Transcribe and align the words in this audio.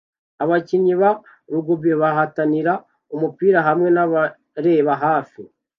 Abakinnyi 0.43 0.93
ba 1.01 1.11
rugby 1.53 1.91
bahatanira 2.01 2.73
umupira 3.15 3.59
hamwe 3.67 3.89
nababareba 3.91 4.93
hafi 5.03 5.41